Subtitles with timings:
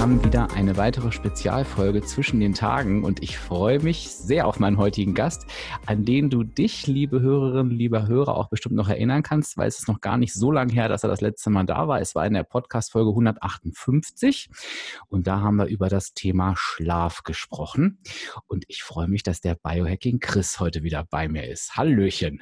[0.00, 4.78] Haben wieder eine weitere Spezialfolge zwischen den Tagen und ich freue mich sehr auf meinen
[4.78, 5.44] heutigen Gast,
[5.84, 9.78] an den du dich, liebe Hörerinnen, lieber Hörer, auch bestimmt noch erinnern kannst, weil es
[9.78, 12.00] ist noch gar nicht so lange her, dass er das letzte Mal da war.
[12.00, 14.48] Es war in der Podcast-Folge 158
[15.08, 17.98] und da haben wir über das Thema Schlaf gesprochen
[18.46, 21.76] und ich freue mich, dass der Biohacking Chris heute wieder bei mir ist.
[21.76, 22.40] Hallöchen.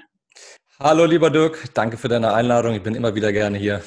[0.79, 1.75] Hallo, lieber Dirk.
[1.75, 2.75] Danke für deine Einladung.
[2.75, 3.83] Ich bin immer wieder gerne hier.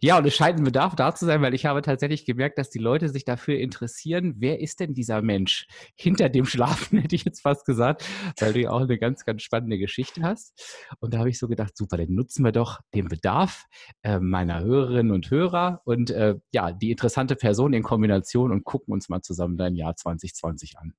[0.00, 2.70] Ja, und es scheint ein Bedarf da zu sein, weil ich habe tatsächlich gemerkt, dass
[2.70, 7.24] die Leute sich dafür interessieren, wer ist denn dieser Mensch hinter dem Schlafen, hätte ich
[7.24, 8.04] jetzt fast gesagt,
[8.40, 10.52] weil du ja auch eine ganz, ganz spannende Geschichte hast.
[11.00, 13.64] Und da habe ich so gedacht, super, dann nutzen wir doch den Bedarf
[14.02, 18.92] äh, meiner Hörerinnen und Hörer und äh, ja, die interessante Person in Kombination und gucken
[18.92, 20.94] uns mal zusammen dein Jahr 2020 an.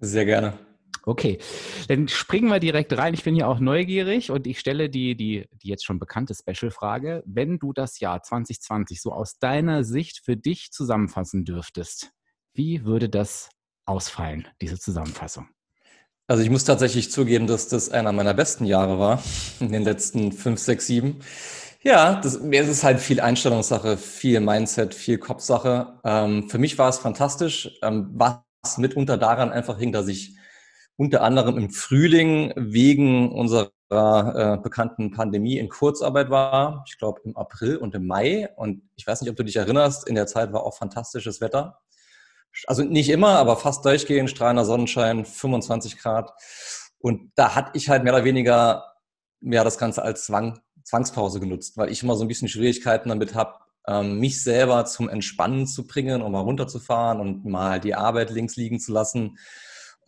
[0.00, 0.58] Sehr gerne.
[1.06, 1.38] Okay,
[1.88, 3.12] dann springen wir direkt rein.
[3.12, 7.22] Ich bin ja auch neugierig und ich stelle die, die, die jetzt schon bekannte Special-Frage.
[7.26, 12.12] Wenn du das Jahr 2020 so aus deiner Sicht für dich zusammenfassen dürftest,
[12.54, 13.50] wie würde das
[13.84, 15.48] ausfallen, diese Zusammenfassung?
[16.26, 19.22] Also ich muss tatsächlich zugeben, dass das einer meiner besten Jahre war
[19.60, 21.20] in den letzten fünf, sechs, sieben.
[21.82, 25.98] Ja, das, es ist halt viel Einstellungssache, viel Mindset, viel Kopfsache.
[26.02, 30.34] Ähm, für mich war es fantastisch, ähm, was mitunter daran einfach hing, dass ich
[30.96, 36.84] unter anderem im Frühling wegen unserer äh, bekannten Pandemie in Kurzarbeit war.
[36.86, 38.48] Ich glaube im April und im Mai.
[38.56, 41.80] Und ich weiß nicht, ob du dich erinnerst, in der Zeit war auch fantastisches Wetter.
[42.66, 46.30] Also nicht immer, aber fast durchgehend, strahlender Sonnenschein, 25 Grad.
[46.98, 48.92] Und da hatte ich halt mehr oder weniger
[49.40, 53.34] ja, das Ganze als Zwang, Zwangspause genutzt, weil ich immer so ein bisschen Schwierigkeiten damit
[53.34, 58.30] habe, ähm, mich selber zum Entspannen zu bringen, um mal runterzufahren und mal die Arbeit
[58.30, 59.36] links liegen zu lassen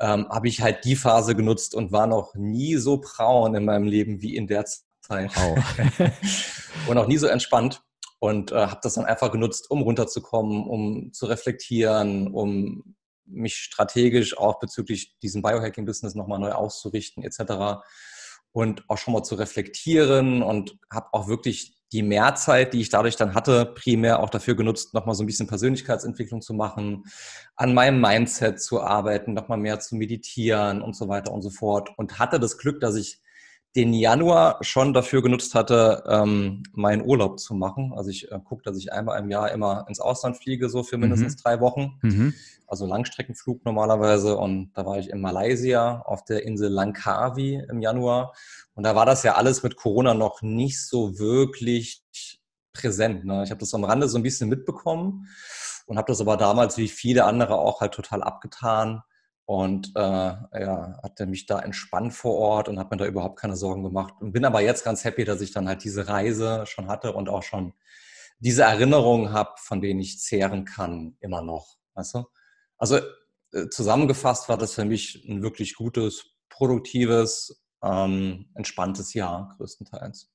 [0.01, 3.87] ähm, habe ich halt die Phase genutzt und war noch nie so braun in meinem
[3.87, 5.31] Leben wie in der Zeit.
[5.35, 5.59] Wow.
[6.89, 7.83] und auch nie so entspannt.
[8.19, 12.97] Und äh, habe das dann einfach genutzt, um runterzukommen, um zu reflektieren, um
[13.27, 17.83] mich strategisch auch bezüglich diesem Biohacking-Business nochmal neu auszurichten etc.
[18.53, 23.17] Und auch schon mal zu reflektieren und habe auch wirklich die Mehrzeit, die ich dadurch
[23.17, 27.05] dann hatte, primär auch dafür genutzt, nochmal so ein bisschen Persönlichkeitsentwicklung zu machen,
[27.57, 31.91] an meinem Mindset zu arbeiten, nochmal mehr zu meditieren und so weiter und so fort.
[31.97, 33.19] Und hatte das Glück, dass ich
[33.77, 37.93] den Januar schon dafür genutzt hatte, ähm, meinen Urlaub zu machen.
[37.95, 40.97] Also ich äh, gucke, dass ich einmal im Jahr immer ins Ausland fliege, so für
[40.97, 41.41] mindestens mhm.
[41.43, 41.99] drei Wochen.
[42.01, 42.35] Mhm.
[42.67, 44.39] Also Langstreckenflug normalerweise.
[44.39, 48.33] Und da war ich in Malaysia auf der Insel Langkawi im Januar.
[48.75, 52.03] Und da war das ja alles mit Corona noch nicht so wirklich
[52.73, 53.27] präsent.
[53.27, 53.43] Ne?
[53.45, 55.29] Ich habe das am Rande so ein bisschen mitbekommen
[55.85, 59.03] und habe das aber damals wie viele andere auch halt total abgetan
[59.47, 63.57] und äh, ja, hatte mich da entspannt vor Ort und habe mir da überhaupt keine
[63.57, 64.15] Sorgen gemacht.
[64.21, 67.29] Und bin aber jetzt ganz happy, dass ich dann halt diese Reise schon hatte und
[67.29, 67.73] auch schon
[68.41, 71.77] diese Erinnerungen habe, von denen ich zehren kann, immer noch.
[71.95, 72.25] Weißt du?
[72.77, 72.99] Also
[73.53, 80.33] äh, zusammengefasst war das für mich ein wirklich gutes, produktives, ähm, entspanntes Jahr größtenteils.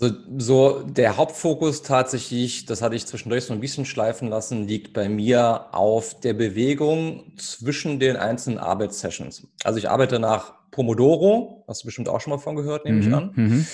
[0.00, 4.94] So, so der Hauptfokus tatsächlich, das hatte ich zwischendurch so ein bisschen schleifen lassen, liegt
[4.94, 9.46] bei mir auf der Bewegung zwischen den einzelnen Arbeitssessions.
[9.62, 13.06] Also ich arbeite nach Pomodoro, hast du bestimmt auch schon mal von gehört, nehme mhm.
[13.06, 13.32] ich an.
[13.34, 13.66] Mhm.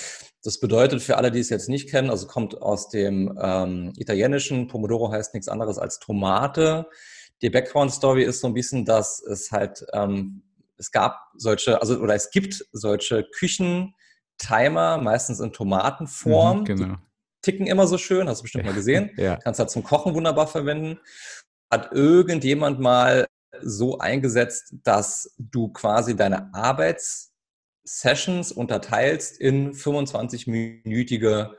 [0.43, 4.67] Das bedeutet für alle, die es jetzt nicht kennen, also kommt aus dem ähm, italienischen,
[4.67, 6.87] Pomodoro heißt nichts anderes als Tomate.
[7.41, 10.43] Die Background-Story ist so ein bisschen, dass es halt, ähm,
[10.77, 13.93] es gab solche, also oder es gibt solche Küchen,
[14.37, 16.59] Timer, meistens in Tomatenform.
[16.59, 16.95] Mhm, genau.
[16.95, 16.97] Die
[17.41, 19.11] ticken immer so schön, hast du bestimmt mal gesehen.
[19.17, 19.37] ja.
[19.37, 20.99] Kannst halt zum Kochen wunderbar verwenden.
[21.71, 23.27] Hat irgendjemand mal
[23.61, 31.51] so eingesetzt, dass du quasi deine Arbeitssessions unterteilst in 25-minütige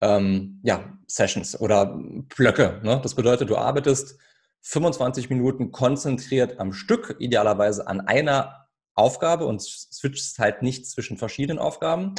[0.00, 1.98] ähm, ja, Sessions oder
[2.36, 2.80] Blöcke.
[2.82, 3.00] Ne?
[3.02, 4.18] Das bedeutet, du arbeitest
[4.62, 8.61] 25 Minuten konzentriert am Stück, idealerweise an einer
[8.94, 12.14] Aufgabe und switcht halt nicht zwischen verschiedenen Aufgaben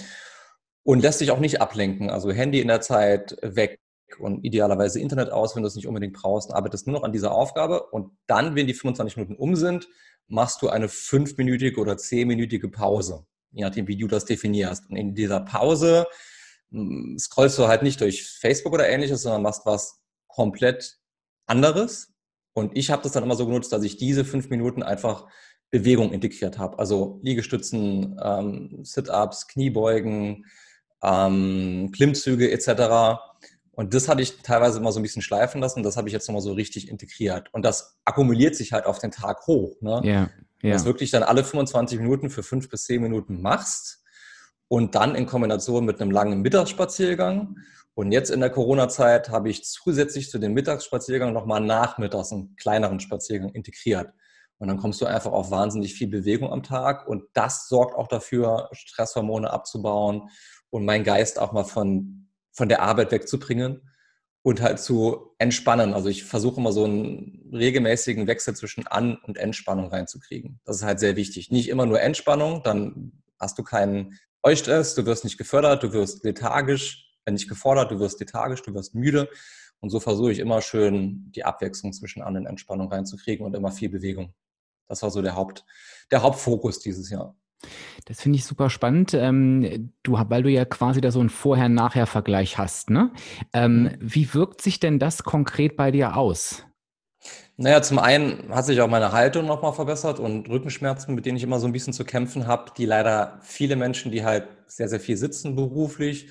[0.83, 2.09] und lässt sich auch nicht ablenken.
[2.09, 3.79] Also Handy in der Zeit weg,
[4.19, 7.31] und idealerweise Internet aus, wenn du es nicht unbedingt brauchst, arbeitest nur noch an dieser
[7.31, 9.87] Aufgabe und dann, wenn die 25 Minuten um sind,
[10.27, 14.89] machst du eine fünfminütige oder zehnminütige Pause, je nachdem, wie du das definierst.
[14.89, 16.07] Und in dieser Pause
[16.71, 20.97] hm, scrollst du halt nicht durch Facebook oder ähnliches, sondern machst was komplett
[21.45, 22.13] anderes.
[22.53, 25.27] Und ich habe das dann immer so genutzt, dass ich diese fünf Minuten einfach
[25.73, 26.77] Bewegung integriert habe.
[26.77, 30.45] Also Liegestützen, ähm, Sit-ups, Kniebeugen,
[31.01, 33.19] ähm, Klimmzüge etc.
[33.71, 35.81] Und das hatte ich teilweise immer so ein bisschen schleifen lassen.
[35.81, 37.51] Das habe ich jetzt nochmal so richtig integriert.
[37.53, 39.81] Und das akkumuliert sich halt auf den Tag hoch.
[39.81, 40.01] Ne?
[40.03, 40.29] Ja,
[40.61, 40.73] ja.
[40.73, 44.03] Dass wirklich dann alle 25 Minuten für fünf bis zehn Minuten machst
[44.67, 47.57] und dann in Kombination mit einem langen Mittagsspaziergang.
[47.95, 52.99] Und jetzt in der Corona-Zeit habe ich zusätzlich zu dem Mittagsspaziergang nochmal nachmittags einen kleineren
[52.99, 54.13] Spaziergang integriert.
[54.59, 58.07] Und dann kommst du einfach auf wahnsinnig viel Bewegung am Tag und das sorgt auch
[58.07, 60.29] dafür, Stresshormone abzubauen
[60.69, 63.81] und meinen Geist auch mal von, von der Arbeit wegzubringen
[64.43, 65.93] und halt zu entspannen.
[65.93, 70.59] Also ich versuche immer so einen regelmäßigen Wechsel zwischen An- und Entspannung reinzukriegen.
[70.65, 71.49] Das ist halt sehr wichtig.
[71.49, 76.23] Nicht immer nur Entspannung, dann hast du keinen Eustress, du wirst nicht gefördert, du wirst
[76.25, 79.29] lethargisch, wenn nicht gefordert, du wirst lethargisch, du wirst müde.
[79.79, 83.71] Und so versuche ich immer schön die Abwechslung zwischen An- und Entspannung reinzukriegen und immer
[83.71, 84.33] viel Bewegung.
[84.87, 85.65] Das war so der, Haupt,
[86.11, 87.35] der Hauptfokus dieses Jahr.
[88.05, 92.57] Das finde ich super spannend, ähm, du, weil du ja quasi da so einen Vorher-Nachher-Vergleich
[92.57, 92.89] hast.
[92.89, 93.11] Ne?
[93.53, 93.97] Ähm, mhm.
[93.99, 96.65] wie wirkt sich denn das konkret bei dir aus?
[97.55, 101.43] Naja, zum einen hat sich auch meine Haltung nochmal verbessert und Rückenschmerzen, mit denen ich
[101.43, 104.99] immer so ein bisschen zu kämpfen habe, die leider viele Menschen, die halt sehr, sehr
[104.99, 106.29] viel sitzen beruflich,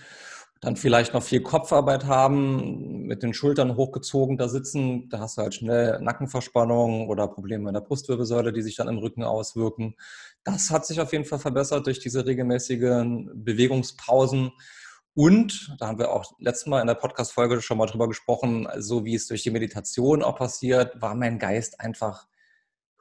[0.62, 5.42] dann vielleicht noch viel Kopfarbeit haben, mit den Schultern hochgezogen da sitzen, da hast du
[5.42, 9.96] halt schnell Nackenverspannung oder Probleme in der Brustwirbelsäule, die sich dann im Rücken auswirken.
[10.44, 14.52] Das hat sich auf jeden Fall verbessert durch diese regelmäßigen Bewegungspausen.
[15.14, 19.04] Und, da haben wir auch letztes Mal in der Podcast-Folge schon mal drüber gesprochen, so
[19.04, 22.28] wie es durch die Meditation auch passiert, war mein Geist einfach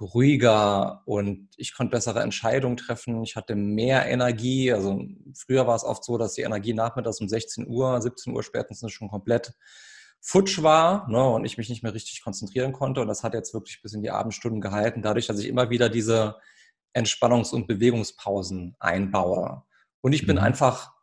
[0.02, 3.24] ruhiger und ich konnte bessere Entscheidungen treffen.
[3.24, 4.74] Ich hatte mehr Energie.
[4.74, 5.02] Also
[5.36, 8.92] früher war es oft so, dass die Energie nachmittags um 16 Uhr, 17 Uhr spätestens
[8.92, 9.54] schon komplett
[10.20, 13.02] futsch war ne, und ich mich nicht mehr richtig konzentrieren konnte.
[13.02, 15.90] Und das hat jetzt wirklich bis in die Abendstunden gehalten, dadurch, dass ich immer wieder
[15.90, 16.38] diese
[16.94, 19.64] Entspannungs- und Bewegungspausen einbaue.
[20.02, 20.44] Und ich bin mhm.
[20.44, 20.94] einfach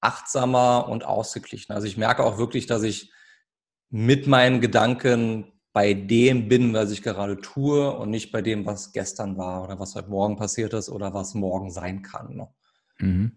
[0.00, 1.72] achtsamer und ausgeglichen.
[1.72, 3.12] Also ich merke auch wirklich, dass ich
[3.90, 8.92] mit meinen Gedanken bei dem bin, was ich gerade tue und nicht bei dem, was
[8.92, 12.36] gestern war oder was heute Morgen passiert ist oder was morgen sein kann.
[12.36, 12.48] Ne?
[13.00, 13.32] Mhm.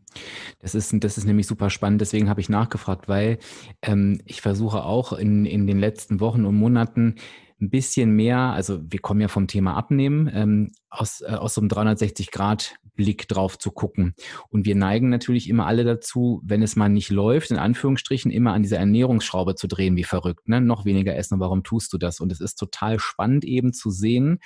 [0.60, 3.40] Das ist, das ist nämlich super spannend, deswegen habe ich nachgefragt, weil
[3.82, 7.16] ähm, ich versuche auch in, in den letzten Wochen und Monaten
[7.60, 11.62] ein bisschen mehr, also wir kommen ja vom Thema Abnehmen, ähm, aus, äh, aus so
[11.62, 14.14] einem 360-Grad-Blick drauf zu gucken.
[14.50, 18.54] Und wir neigen natürlich immer alle dazu, wenn es mal nicht läuft, in Anführungsstrichen, immer
[18.54, 20.48] an dieser Ernährungsschraube zu drehen, wie verrückt.
[20.48, 20.62] Ne?
[20.62, 22.20] Noch weniger essen warum tust du das?
[22.20, 24.40] Und es ist total spannend eben zu sehen,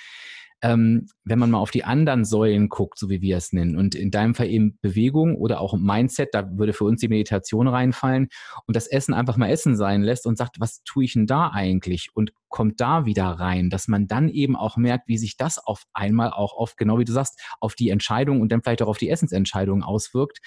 [0.62, 3.94] ähm, wenn man mal auf die anderen Säulen guckt, so wie wir es nennen, und
[3.94, 8.28] in deinem Fall eben Bewegung oder auch Mindset, da würde für uns die Meditation reinfallen
[8.66, 11.50] und das Essen einfach mal Essen sein lässt und sagt, was tue ich denn da
[11.52, 12.10] eigentlich?
[12.14, 15.82] Und kommt da wieder rein, dass man dann eben auch merkt, wie sich das auf
[15.92, 18.98] einmal auch auf, genau wie du sagst, auf die Entscheidung und dann vielleicht auch auf
[18.98, 20.38] die Essensentscheidung auswirkt.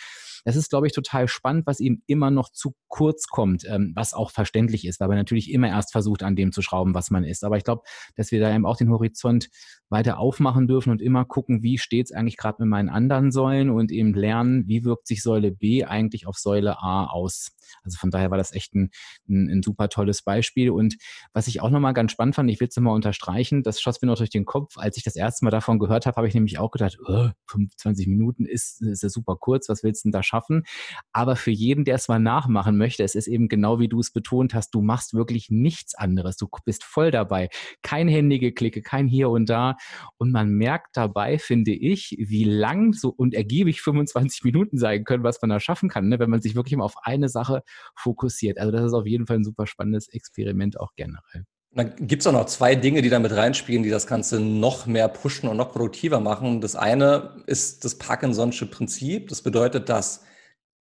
[0.46, 4.14] Das ist, glaube ich, total spannend, was ihm immer noch zu kurz kommt, ähm, was
[4.14, 7.24] auch verständlich ist, weil man natürlich immer erst versucht, an dem zu schrauben, was man
[7.24, 7.44] ist.
[7.44, 7.82] Aber ich glaube,
[8.16, 9.50] dass wir da eben auch den Horizont
[9.90, 13.72] weiter aufmachen dürfen und immer gucken, wie steht es eigentlich gerade mit meinen anderen Säulen
[13.72, 17.56] und eben lernen, wie wirkt sich Säule B eigentlich auf Säule A aus.
[17.84, 18.92] Also von daher war das echt ein,
[19.28, 20.70] ein, ein super tolles Beispiel.
[20.70, 20.96] Und
[21.34, 24.08] was ich auch nochmal ganz spannend fand, ich will es nochmal unterstreichen, das schoss mir
[24.08, 24.78] noch durch den Kopf.
[24.78, 28.08] Als ich das erste Mal davon gehört habe, habe ich nämlich auch gedacht, oh, 25
[28.08, 30.64] Minuten ist, ist ja super kurz, was willst du denn da schaffen?
[31.12, 34.12] Aber für jeden, der es mal nachmachen möchte, es ist eben genau wie du es
[34.12, 36.38] betont hast, du machst wirklich nichts anderes.
[36.38, 37.50] Du bist voll dabei.
[37.82, 39.78] Kein Händigeklicke, kein Hier und Da.
[40.18, 45.24] Und man merkt dabei, finde ich, wie lang so und ergiebig 25 Minuten sein können,
[45.24, 46.20] was man da schaffen kann, ne?
[46.20, 47.64] wenn man sich wirklich mal auf eine Sache
[47.96, 48.58] fokussiert.
[48.58, 51.46] Also das ist auf jeden Fall ein super spannendes Experiment auch generell.
[51.76, 54.86] Dann gibt es auch noch zwei Dinge, die da mit reinspielen, die das Ganze noch
[54.86, 56.62] mehr pushen und noch produktiver machen.
[56.62, 59.28] Das eine ist das Parkinson'sche Prinzip.
[59.28, 60.24] Das bedeutet, dass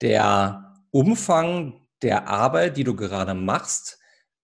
[0.00, 3.98] der Umfang der Arbeit, die du gerade machst,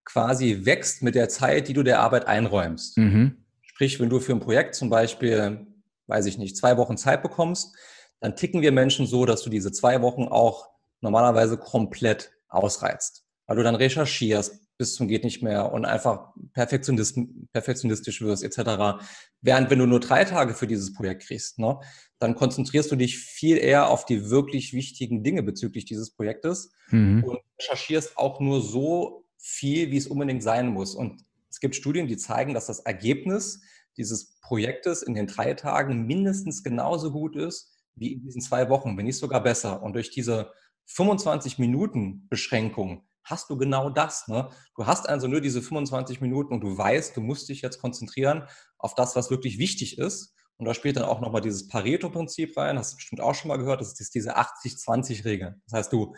[0.05, 2.99] quasi wächst mit der Zeit, die du der Arbeit einräumst.
[2.99, 3.45] Mhm.
[3.63, 5.67] Sprich, wenn du für ein Projekt zum Beispiel,
[6.09, 7.77] weiß ich nicht, zwei Wochen Zeit bekommst,
[8.19, 10.69] dann ticken wir Menschen so, dass du diese zwei Wochen auch
[11.01, 13.25] normalerweise komplett ausreizt.
[13.47, 17.19] Weil du dann recherchierst bis zum geht nicht mehr und einfach perfektionist,
[17.53, 19.05] perfektionistisch wirst etc.
[19.43, 21.79] Während wenn du nur drei Tage für dieses Projekt kriegst, ne,
[22.19, 27.25] dann konzentrierst du dich viel eher auf die wirklich wichtigen Dinge bezüglich dieses Projektes mhm.
[27.25, 30.95] und recherchierst auch nur so viel, wie es unbedingt sein muss.
[30.95, 33.61] Und es gibt Studien, die zeigen, dass das Ergebnis
[33.99, 38.97] dieses Projektes in den drei Tagen mindestens genauso gut ist wie in diesen zwei Wochen,
[38.97, 39.83] wenn nicht sogar besser.
[39.83, 40.53] Und durch diese
[40.87, 44.29] 25 Minuten Beschränkung hast du genau das.
[44.29, 44.51] Ne?
[44.77, 48.45] Du hast also nur diese 25 Minuten und du weißt, du musst dich jetzt konzentrieren
[48.79, 50.35] auf das, was wirklich wichtig ist.
[50.57, 53.57] Und da spielt dann auch nochmal dieses Pareto-Prinzip rein, hast du bestimmt auch schon mal
[53.57, 55.59] gehört, das ist diese 80-20-Regel.
[55.67, 56.15] Das heißt, du,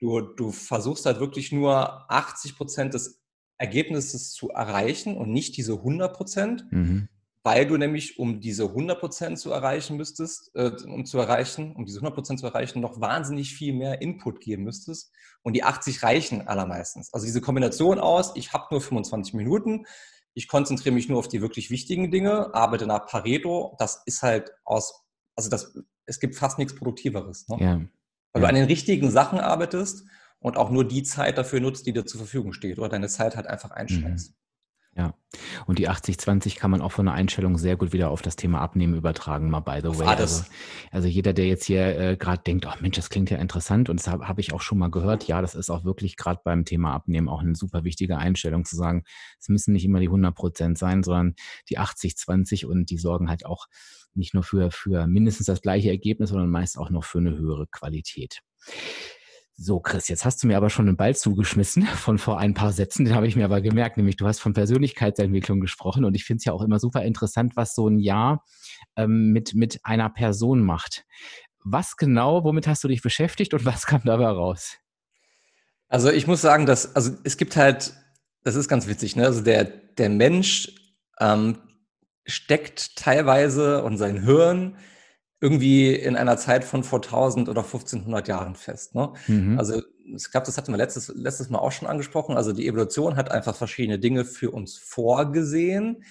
[0.00, 3.20] du, du versuchst halt wirklich nur 80 Prozent des
[3.56, 6.66] Ergebnisses zu erreichen und nicht diese 100 Prozent.
[6.72, 7.08] Mhm
[7.44, 12.00] weil du nämlich, um diese 100% zu erreichen müsstest, äh, um zu erreichen, um diese
[12.00, 15.12] 100% zu erreichen, noch wahnsinnig viel mehr Input geben müsstest.
[15.42, 17.12] Und die 80 reichen allermeistens.
[17.12, 19.84] Also diese Kombination aus, ich habe nur 25 Minuten,
[20.32, 24.50] ich konzentriere mich nur auf die wirklich wichtigen Dinge, arbeite nach Pareto, das ist halt
[24.64, 25.04] aus,
[25.36, 27.46] also das, es gibt fast nichts Produktiveres.
[27.48, 27.56] Ne?
[27.60, 27.74] Ja.
[27.76, 27.88] Weil
[28.34, 28.40] ja.
[28.40, 30.04] du an den richtigen Sachen arbeitest
[30.38, 33.36] und auch nur die Zeit dafür nutzt, die dir zur Verfügung steht oder deine Zeit
[33.36, 34.30] halt einfach einschränkst.
[34.30, 34.43] Mhm.
[34.96, 35.14] Ja,
[35.66, 38.60] und die 80-20 kann man auch von der Einstellung sehr gut wieder auf das Thema
[38.60, 40.06] Abnehmen übertragen, mal by the way.
[40.06, 40.44] Also,
[40.92, 43.98] also, jeder, der jetzt hier äh, gerade denkt, oh Mensch, das klingt ja interessant und
[43.98, 46.64] das habe hab ich auch schon mal gehört, ja, das ist auch wirklich gerade beim
[46.64, 49.02] Thema Abnehmen auch eine super wichtige Einstellung zu sagen,
[49.40, 51.34] es müssen nicht immer die 100 Prozent sein, sondern
[51.68, 53.66] die 80-20 und die sorgen halt auch
[54.14, 57.66] nicht nur für, für mindestens das gleiche Ergebnis, sondern meist auch noch für eine höhere
[57.66, 58.42] Qualität.
[59.56, 62.72] So, Chris, jetzt hast du mir aber schon einen Ball zugeschmissen von vor ein paar
[62.72, 66.24] Sätzen, den habe ich mir aber gemerkt, nämlich du hast von Persönlichkeitsentwicklung gesprochen und ich
[66.24, 68.44] finde es ja auch immer super interessant, was so ein Jahr
[68.96, 71.04] ähm, mit, mit einer Person macht.
[71.64, 74.76] Was genau, womit hast du dich beschäftigt und was kam dabei raus?
[75.88, 77.94] Also ich muss sagen, dass, also es gibt halt,
[78.42, 79.24] das ist ganz witzig, ne?
[79.24, 80.74] Also der, der Mensch
[81.20, 81.58] ähm,
[82.26, 84.76] steckt teilweise und sein Hirn
[85.44, 88.94] irgendwie in einer Zeit von vor 1000 oder 1500 Jahren fest.
[88.94, 89.12] Ne?
[89.26, 89.58] Mhm.
[89.58, 92.34] Also ich glaube, das hatten wir letztes, letztes Mal auch schon angesprochen.
[92.34, 96.02] Also die Evolution hat einfach verschiedene Dinge für uns vorgesehen,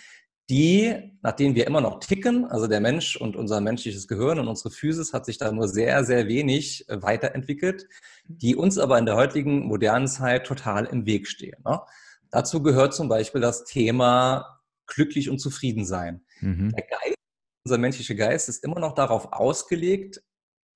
[0.51, 4.47] die, nach denen wir immer noch ticken, also der Mensch und unser menschliches Gehirn und
[4.47, 7.87] unsere Physis hat sich da nur sehr, sehr wenig äh, weiterentwickelt,
[8.27, 11.57] die uns aber in der heutigen modernen Zeit total im Weg stehen.
[11.65, 11.81] Ne?
[12.29, 16.21] Dazu gehört zum Beispiel das Thema glücklich und zufrieden sein.
[16.41, 16.71] Mhm.
[16.75, 17.22] Der Geist
[17.63, 20.21] unser menschlicher Geist ist immer noch darauf ausgelegt,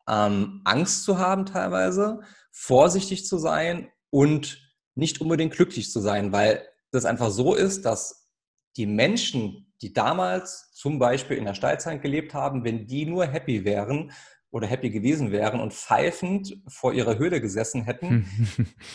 [0.08, 4.62] ähm, Angst zu haben teilweise, vorsichtig zu sein und
[4.96, 8.30] nicht unbedingt glücklich zu sein, weil das einfach so ist, dass
[8.78, 13.66] die Menschen, die damals zum Beispiel in der Steinzeit gelebt haben, wenn die nur happy
[13.66, 14.12] wären
[14.50, 18.26] oder happy gewesen wären und pfeifend vor ihrer Höhle gesessen hätten,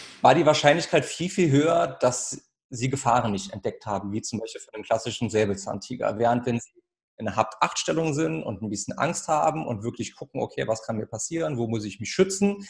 [0.23, 4.63] war die Wahrscheinlichkeit viel, viel höher, dass sie Gefahren nicht entdeckt haben, wie zum Beispiel
[4.63, 6.19] von dem klassischen Säbelzahntiger.
[6.19, 6.82] Während wenn sie
[7.19, 10.97] in der Hab-Acht-Stellung sind und ein bisschen Angst haben und wirklich gucken, okay, was kann
[10.97, 12.66] mir passieren, wo muss ich mich schützen,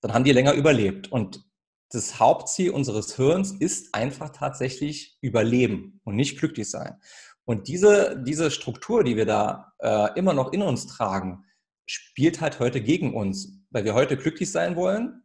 [0.00, 1.10] dann haben die länger überlebt.
[1.10, 1.44] Und
[1.90, 7.00] das Hauptziel unseres Hirns ist einfach tatsächlich Überleben und nicht glücklich sein.
[7.44, 11.44] Und diese, diese Struktur, die wir da äh, immer noch in uns tragen,
[11.86, 15.22] spielt halt heute gegen uns, weil wir heute glücklich sein wollen,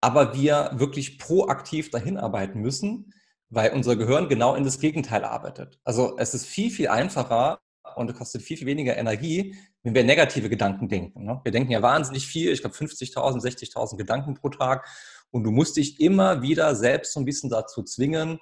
[0.00, 3.12] aber wir wirklich proaktiv dahin arbeiten müssen,
[3.50, 5.78] weil unser Gehirn genau in das Gegenteil arbeitet.
[5.84, 7.60] Also es ist viel, viel einfacher,
[7.98, 11.24] und kostet viel, viel weniger Energie, wenn wir negative Gedanken denken.
[11.24, 11.40] Ne?
[11.42, 14.86] Wir denken ja wahnsinnig viel, ich glaube 50.000, 60.000 Gedanken pro Tag.
[15.30, 18.38] Und du musst dich immer wieder selbst so ein bisschen dazu zwingen,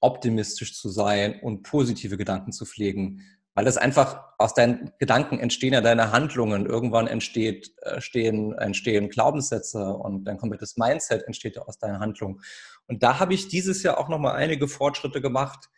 [0.00, 3.22] optimistisch zu sein und positive Gedanken zu pflegen.
[3.54, 6.66] Weil das einfach aus deinen Gedanken entstehen ja deine Handlungen.
[6.66, 12.40] Irgendwann entsteht, äh, stehen, entstehen Glaubenssätze und dein komplettes Mindset entsteht ja aus deinen Handlungen.
[12.88, 15.70] Und da habe ich dieses Jahr auch nochmal einige Fortschritte gemacht,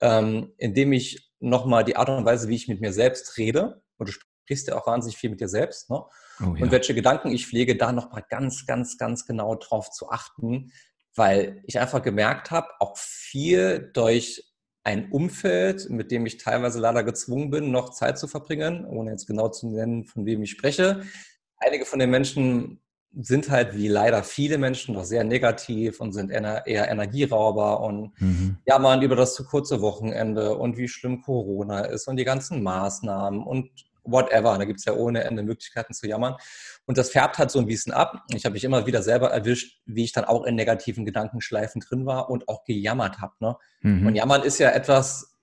[0.00, 3.82] ähm, indem ich nochmal die Art und Weise, wie ich mit mir selbst rede.
[3.96, 5.90] Und du sprichst ja auch wahnsinnig viel mit dir selbst.
[5.90, 6.02] Ne?
[6.40, 6.62] Oh, ja.
[6.62, 10.72] Und welche Gedanken ich pflege, da nochmal ganz, ganz, ganz genau drauf zu achten,
[11.14, 14.44] weil ich einfach gemerkt habe, auch viel durch
[14.82, 19.26] ein Umfeld, mit dem ich teilweise leider gezwungen bin, noch Zeit zu verbringen, ohne jetzt
[19.26, 21.02] genau zu nennen, von wem ich spreche.
[21.56, 22.80] Einige von den Menschen
[23.18, 28.58] sind halt wie leider viele Menschen noch sehr negativ und sind eher, Energierauber und mhm.
[28.66, 33.42] jammern über das zu kurze Wochenende und wie schlimm Corona ist und die ganzen Maßnahmen
[33.42, 33.70] und
[34.04, 34.56] whatever.
[34.58, 36.36] Da gibt es ja ohne Ende Möglichkeiten zu jammern.
[36.86, 38.24] Und das färbt halt so ein bisschen ab.
[38.34, 42.06] Ich habe mich immer wieder selber erwischt, wie ich dann auch in negativen Gedankenschleifen drin
[42.06, 43.34] war und auch gejammert habe.
[43.40, 43.56] Ne?
[43.82, 44.06] Mhm.
[44.06, 45.36] Und jammern ist ja etwas,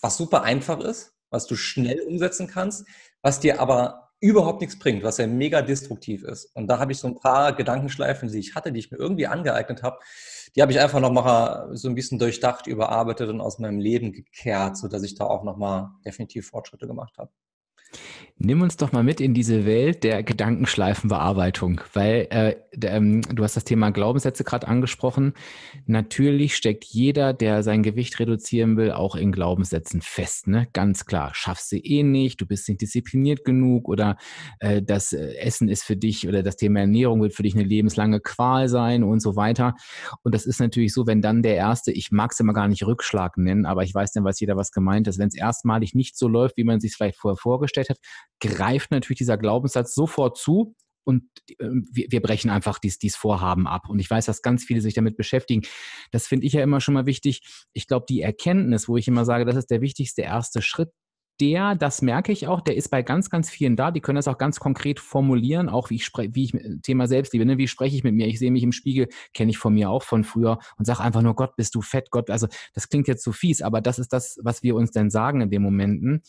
[0.00, 2.86] was super einfach ist, was du schnell umsetzen kannst,
[3.22, 6.46] was dir aber überhaupt nichts bringt, was ja mega destruktiv ist.
[6.54, 9.26] Und da habe ich so ein paar Gedankenschleifen, die ich hatte, die ich mir irgendwie
[9.26, 9.98] angeeignet habe,
[10.54, 14.12] die habe ich einfach noch mal so ein bisschen durchdacht, überarbeitet und aus meinem Leben
[14.12, 17.30] gekehrt, sodass ich da auch noch mal definitiv Fortschritte gemacht habe.
[18.38, 23.56] Nimm uns doch mal mit in diese Welt der Gedankenschleifenbearbeitung, weil äh, ähm, du hast
[23.56, 25.32] das Thema Glaubenssätze gerade angesprochen.
[25.86, 30.48] Natürlich steckt jeder, der sein Gewicht reduzieren will, auch in Glaubenssätzen fest.
[30.48, 30.68] Ne?
[30.74, 34.18] Ganz klar, schaffst du eh nicht, du bist nicht diszipliniert genug oder
[34.60, 37.64] äh, das äh, Essen ist für dich oder das Thema Ernährung wird für dich eine
[37.64, 39.76] lebenslange Qual sein und so weiter.
[40.22, 42.86] Und das ist natürlich so, wenn dann der erste, ich mag es immer gar nicht
[42.86, 46.18] Rückschlag nennen, aber ich weiß dann, was jeder was gemeint ist, wenn es erstmalig nicht
[46.18, 47.98] so läuft, wie man sich vielleicht vorher vorgestellt hat,
[48.40, 50.74] greift natürlich dieser Glaubenssatz sofort zu
[51.06, 51.22] und
[51.58, 53.88] äh, wir, wir brechen einfach dies, dies Vorhaben ab.
[53.88, 55.62] Und ich weiß, dass ganz viele sich damit beschäftigen.
[56.10, 57.42] Das finde ich ja immer schon mal wichtig.
[57.72, 60.90] Ich glaube, die Erkenntnis, wo ich immer sage, das ist der wichtigste erste Schritt,
[61.40, 63.90] der, das merke ich auch, der ist bei ganz, ganz vielen da.
[63.90, 67.44] Die können das auch ganz konkret formulieren, auch wie ich spreche, wie ich Thema Selbstliebe,
[67.44, 67.58] ne?
[67.58, 68.26] wie spreche ich mit mir?
[68.26, 71.22] Ich sehe mich im Spiegel, kenne ich von mir auch von früher und sage einfach
[71.22, 72.30] nur, Gott, bist du fett, Gott.
[72.30, 75.40] Also das klingt jetzt so fies, aber das ist das, was wir uns denn sagen
[75.40, 76.22] in den Momenten.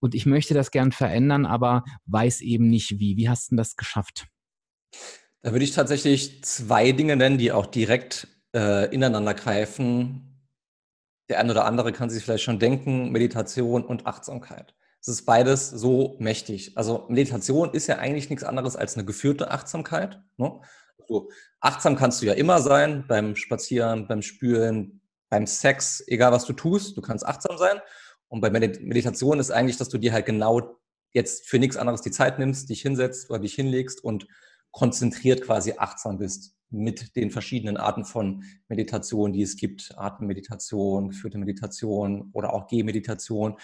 [0.00, 3.16] Und ich möchte das gern verändern, aber weiß eben nicht wie.
[3.16, 4.26] Wie hast du das geschafft?
[5.42, 10.31] Da würde ich tatsächlich zwei Dinge nennen, die auch direkt äh, ineinander greifen
[11.32, 14.74] der eine oder andere kann sich vielleicht schon denken, Meditation und Achtsamkeit.
[15.00, 16.76] Es ist beides so mächtig.
[16.76, 20.20] Also Meditation ist ja eigentlich nichts anderes als eine geführte Achtsamkeit.
[20.36, 20.60] Ne?
[20.98, 26.44] Also achtsam kannst du ja immer sein, beim Spazieren, beim Spülen, beim Sex, egal was
[26.44, 27.80] du tust, du kannst achtsam sein.
[28.28, 30.78] Und bei Meditation ist eigentlich, dass du dir halt genau
[31.14, 34.26] jetzt für nichts anderes die Zeit nimmst, dich hinsetzt oder dich hinlegst und
[34.70, 41.38] konzentriert quasi achtsam bist mit den verschiedenen Arten von Meditation, die es gibt, Atemmeditation, geführte
[41.38, 43.56] Meditation oder auch Gehmeditation.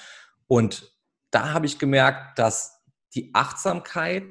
[0.46, 0.94] Und
[1.30, 2.82] da habe ich gemerkt, dass
[3.14, 4.24] die Achtsamkeit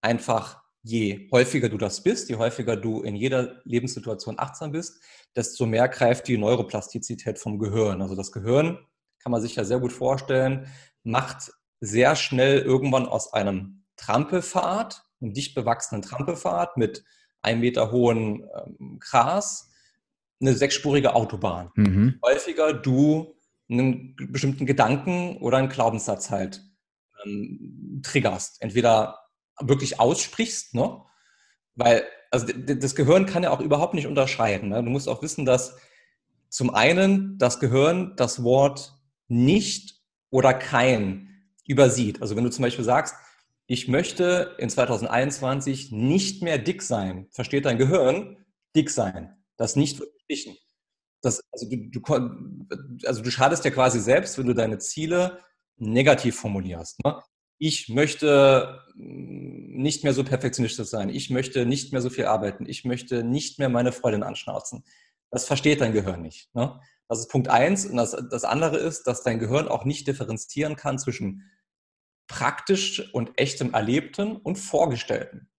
[0.00, 5.02] einfach, je häufiger du das bist, je häufiger du in jeder Lebenssituation achtsam bist,
[5.34, 8.02] desto mehr greift die Neuroplastizität vom Gehirn.
[8.02, 8.78] Also das Gehirn,
[9.22, 10.66] kann man sich ja sehr gut vorstellen,
[11.04, 17.04] macht sehr schnell irgendwann aus einem Trampelpfad, einem dicht bewachsenen Trampelpfad mit
[17.42, 19.68] ein Meter hohen ähm, Gras
[20.40, 21.70] eine sechsspurige Autobahn.
[21.76, 22.18] Mhm.
[22.24, 23.34] Häufiger du
[23.70, 26.62] einen bestimmten Gedanken oder einen Glaubenssatz halt
[27.24, 28.60] ähm, triggerst.
[28.60, 29.18] Entweder
[29.60, 31.00] wirklich aussprichst, ne?
[31.74, 34.70] weil also das Gehirn kann ja auch überhaupt nicht unterscheiden.
[34.70, 34.82] Ne?
[34.82, 35.76] Du musst auch wissen, dass
[36.48, 38.94] zum einen das Gehirn das Wort
[39.28, 40.00] nicht
[40.30, 41.28] oder kein
[41.66, 42.20] übersieht.
[42.20, 43.14] Also wenn du zum Beispiel sagst,
[43.72, 47.26] ich möchte in 2021 nicht mehr dick sein.
[47.30, 48.44] Versteht dein Gehirn?
[48.76, 49.42] Dick sein.
[49.56, 50.58] Das nicht verpflichten.
[51.22, 52.02] Das, also, du, du,
[53.06, 55.38] also du schadest ja quasi selbst, wenn du deine Ziele
[55.78, 57.02] negativ formulierst.
[57.02, 57.22] Ne?
[57.56, 61.08] Ich möchte nicht mehr so perfektionistisch sein.
[61.08, 62.66] Ich möchte nicht mehr so viel arbeiten.
[62.66, 64.84] Ich möchte nicht mehr meine Freundin anschnauzen.
[65.30, 66.54] Das versteht dein Gehirn nicht.
[66.54, 66.78] Ne?
[67.08, 67.86] Das ist Punkt eins.
[67.86, 71.50] Und das, das andere ist, dass dein Gehirn auch nicht differenzieren kann zwischen
[72.32, 75.50] praktisch und echtem Erlebten und Vorgestellten.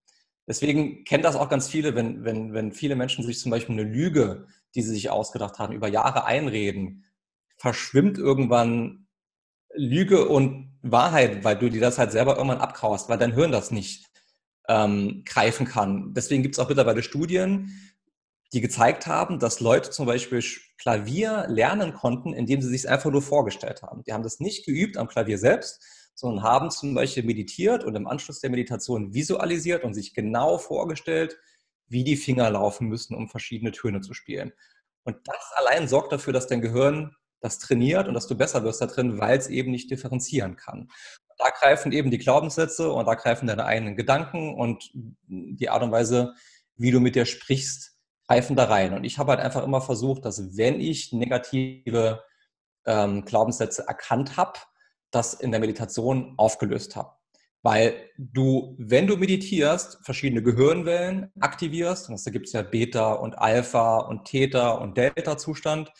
[0.48, 3.88] Deswegen kennen das auch ganz viele, wenn, wenn, wenn viele Menschen sich zum Beispiel eine
[3.88, 7.04] Lüge, die sie sich ausgedacht haben, über Jahre einreden,
[7.56, 9.06] verschwimmt irgendwann
[9.72, 13.70] Lüge und Wahrheit, weil du dir das halt selber irgendwann abkaust, weil dein Hirn das
[13.70, 14.06] nicht
[14.68, 16.12] ähm, greifen kann.
[16.12, 17.70] Deswegen gibt es auch mittlerweile Studien,
[18.52, 20.42] die gezeigt haben, dass Leute zum Beispiel
[20.78, 24.02] Klavier lernen konnten, indem sie sich einfach nur vorgestellt haben.
[24.02, 25.80] Die haben das nicht geübt am Klavier selbst,
[26.14, 31.38] sondern haben zum Beispiel meditiert und im Anschluss der Meditation visualisiert und sich genau vorgestellt,
[31.88, 34.52] wie die Finger laufen müssen, um verschiedene Töne zu spielen.
[35.04, 38.80] Und das allein sorgt dafür, dass dein Gehirn das trainiert und dass du besser wirst
[38.80, 40.88] da drin, weil es eben nicht differenzieren kann.
[41.36, 44.90] Da greifen eben die Glaubenssätze und da greifen deine eigenen Gedanken und
[45.26, 46.34] die Art und Weise,
[46.76, 48.94] wie du mit dir sprichst, greifen da rein.
[48.94, 52.24] Und ich habe halt einfach immer versucht, dass wenn ich negative
[52.86, 54.58] ähm, Glaubenssätze erkannt habe,
[55.14, 57.12] das in der Meditation aufgelöst habe.
[57.62, 63.38] Weil du, wenn du meditierst, verschiedene Gehirnwellen aktivierst, und da gibt es ja Beta und
[63.38, 65.90] Alpha und Theta und Delta-Zustand.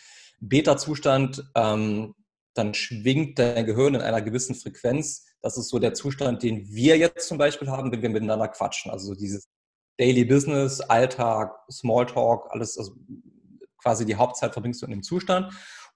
[0.40, 2.14] Beta-Zustand, ähm,
[2.52, 5.26] dann schwingt dein Gehirn in einer gewissen Frequenz.
[5.40, 8.90] Das ist so der Zustand, den wir jetzt zum Beispiel haben, wenn wir miteinander quatschen.
[8.90, 9.48] Also so dieses
[9.98, 12.92] Daily Business, Alltag, Smalltalk, alles, also
[13.78, 15.52] quasi die Hauptzeit verbringst du in dem Zustand.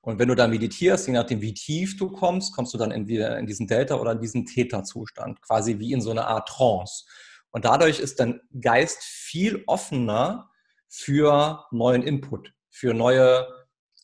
[0.09, 3.38] Und wenn du da meditierst, je nachdem, wie tief du kommst, kommst du dann entweder
[3.38, 7.05] in diesen Delta- oder in diesen Theta-Zustand, quasi wie in so einer Art Trance.
[7.51, 10.49] Und dadurch ist dein Geist viel offener
[10.88, 13.47] für neuen Input, für neue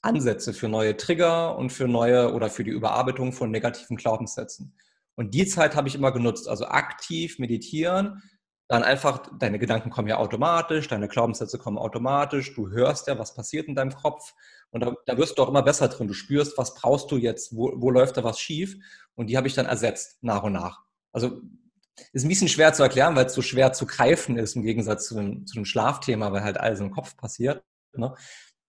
[0.03, 4.77] Ansätze, für neue Trigger und für neue oder für die Überarbeitung von negativen Glaubenssätzen.
[5.14, 8.23] Und die Zeit habe ich immer genutzt, also aktiv meditieren,
[8.69, 13.35] dann einfach, deine Gedanken kommen ja automatisch, deine Glaubenssätze kommen automatisch, du hörst ja, was
[13.35, 14.35] passiert in deinem Kopf
[14.75, 16.09] und da, da wirst du auch immer besser drin.
[16.09, 18.77] Du spürst, was brauchst du jetzt, wo, wo läuft da was schief
[19.15, 20.83] und die habe ich dann ersetzt, nach und nach.
[21.13, 21.41] Also
[22.13, 25.07] ist ein bisschen schwer zu erklären, weil es so schwer zu greifen ist im Gegensatz
[25.07, 27.63] zu dem, zu dem Schlafthema, weil halt alles im Kopf passiert.
[27.95, 28.13] Ne?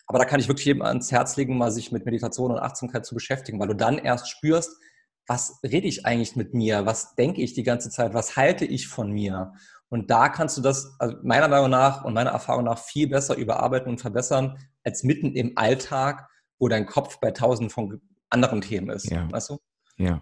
[0.05, 3.03] Aber da kann ich wirklich jedem ans Herz legen, mal sich mit Meditation und Achtsamkeit
[3.03, 4.77] zu beschäftigen, weil du dann erst spürst,
[5.25, 6.85] was rede ich eigentlich mit mir?
[6.85, 8.13] Was denke ich die ganze Zeit?
[8.13, 9.53] Was halte ich von mir?
[9.95, 13.37] Und da kannst du das also meiner Meinung nach und meiner Erfahrung nach viel besser
[13.37, 16.27] überarbeiten und verbessern, als mitten im Alltag,
[16.59, 19.09] wo dein Kopf bei tausend von anderen Themen ist.
[19.09, 19.31] Ja.
[19.31, 19.59] Weißt du?
[19.95, 20.21] Ja.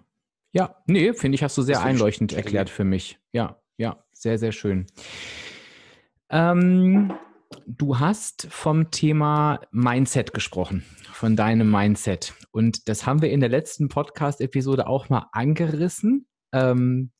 [0.52, 3.18] Ja, nee, finde ich, hast du sehr einleuchtend erklärt für mich.
[3.32, 4.86] Ja, ja, sehr, sehr schön.
[6.30, 7.12] Ähm,
[7.66, 12.32] du hast vom Thema Mindset gesprochen, von deinem Mindset.
[12.52, 16.28] Und das haben wir in der letzten Podcast-Episode auch mal angerissen.
[16.52, 17.10] Ähm,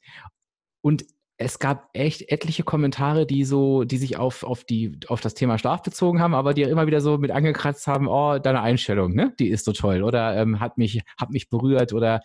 [0.83, 1.05] und
[1.37, 5.59] es gab echt etliche Kommentare, die so, die sich auf, auf, die, auf das Thema
[5.59, 9.35] Schlaf bezogen haben, aber die immer wieder so mit angekratzt haben, oh, deine Einstellung, ne?
[9.39, 12.21] Die ist so toll oder ähm, hat mich, hat mich berührt oder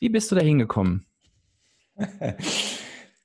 [0.00, 1.06] wie bist du da hingekommen?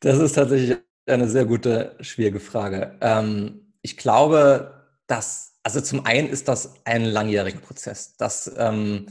[0.02, 0.78] Das ist tatsächlich
[1.08, 2.96] eine sehr gute, schwierige Frage.
[3.02, 8.16] Ähm, ich glaube, dass, also zum einen ist das ein langjähriger Prozess.
[8.16, 9.08] Dass, ähm,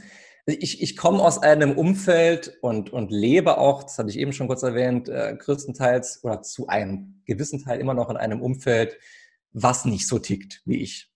[0.53, 4.49] ich, ich komme aus einem Umfeld und, und lebe auch, das hatte ich eben schon
[4.49, 8.97] kurz erwähnt, äh, größtenteils oder zu einem gewissen Teil immer noch in einem Umfeld,
[9.53, 11.13] was nicht so tickt wie ich.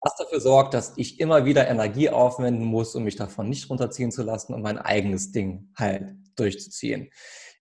[0.00, 4.12] Was dafür sorgt, dass ich immer wieder Energie aufwenden muss, um mich davon nicht runterziehen
[4.12, 7.10] zu lassen und mein eigenes Ding halt durchzuziehen.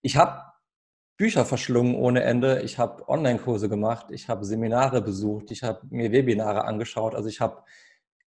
[0.01, 0.41] Ich habe
[1.17, 6.11] Bücher verschlungen ohne Ende, ich habe Online-Kurse gemacht, ich habe Seminare besucht, ich habe mir
[6.11, 7.63] Webinare angeschaut, also ich habe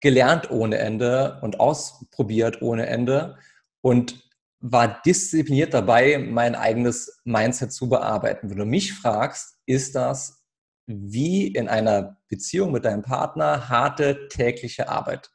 [0.02, 3.38] gelernt ohne Ende und ausprobiert ohne Ende
[3.80, 4.28] und
[4.60, 8.50] war diszipliniert dabei, mein eigenes Mindset zu bearbeiten.
[8.50, 10.44] Wenn du mich fragst, ist das
[10.86, 15.30] wie in einer Beziehung mit deinem Partner harte tägliche Arbeit.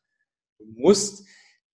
[0.60, 1.26] Du musst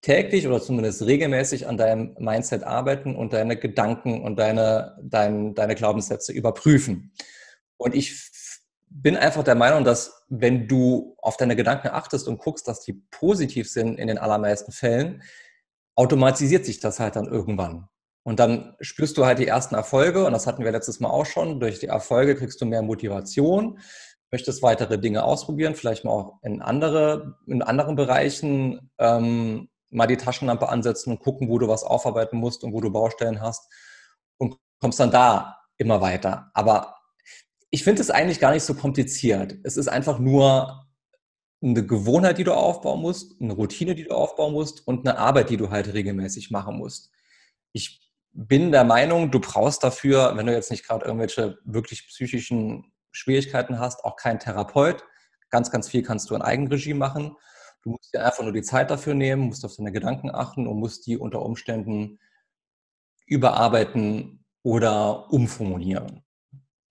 [0.02, 5.76] täglich oder zumindest regelmäßig an deinem Mindset arbeiten und deine Gedanken und deine, dein, deine
[5.76, 7.14] Glaubenssätze überprüfen.
[7.78, 8.14] Und ich
[8.96, 12.94] bin einfach der Meinung, dass wenn du auf deine Gedanken achtest und guckst, dass die
[13.12, 15.24] positiv sind in den allermeisten Fällen,
[15.96, 17.88] automatisiert sich das halt dann irgendwann.
[18.24, 21.26] Und dann spürst du halt die ersten Erfolge und das hatten wir letztes Mal auch
[21.26, 21.60] schon.
[21.60, 23.80] Durch die Erfolge kriegst du mehr Motivation,
[24.32, 30.18] möchtest weitere Dinge ausprobieren, vielleicht mal auch in andere, in anderen Bereichen ähm, mal die
[30.18, 33.68] Taschenlampe ansetzen und gucken, wo du was aufarbeiten musst und wo du Baustellen hast
[34.38, 36.52] und kommst dann da immer weiter.
[36.54, 36.96] Aber
[37.74, 39.56] ich finde es eigentlich gar nicht so kompliziert.
[39.64, 40.86] Es ist einfach nur
[41.60, 45.50] eine Gewohnheit, die du aufbauen musst, eine Routine, die du aufbauen musst und eine Arbeit,
[45.50, 47.10] die du halt regelmäßig machen musst.
[47.72, 52.94] Ich bin der Meinung, du brauchst dafür, wenn du jetzt nicht gerade irgendwelche wirklich psychischen
[53.12, 55.04] Schwierigkeiten hast, auch kein Therapeut.
[55.50, 57.36] Ganz, ganz viel kannst du in Eigenregie machen.
[57.82, 60.78] Du musst dir einfach nur die Zeit dafür nehmen, musst auf deine Gedanken achten und
[60.78, 62.20] musst die unter Umständen
[63.26, 66.23] überarbeiten oder umformulieren.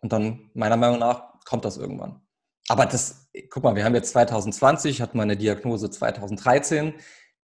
[0.03, 2.21] Und dann, meiner Meinung nach, kommt das irgendwann.
[2.69, 6.95] Aber das, guck mal, wir haben jetzt 2020, ich hatte meine Diagnose 2013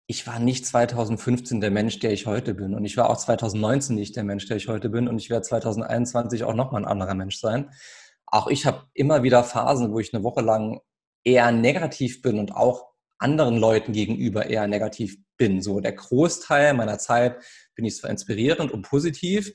[0.09, 2.75] ich war nicht 2015 der Mensch, der ich heute bin.
[2.75, 5.09] Und ich war auch 2019 nicht der Mensch, der ich heute bin.
[5.09, 7.71] Und ich werde 2021 auch nochmal ein anderer Mensch sein.
[8.27, 10.81] Auch ich habe immer wieder Phasen, wo ich eine Woche lang
[11.25, 15.61] eher negativ bin und auch anderen Leuten gegenüber eher negativ bin.
[15.61, 17.43] So der Großteil meiner Zeit
[17.75, 19.53] bin ich zwar inspirierend und positiv,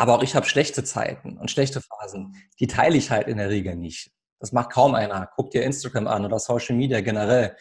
[0.00, 2.34] aber auch ich habe schlechte Zeiten und schlechte Phasen.
[2.58, 4.10] Die teile ich halt in der Regel nicht.
[4.38, 5.28] Das macht kaum einer.
[5.36, 7.54] Guck dir Instagram an oder Social Media generell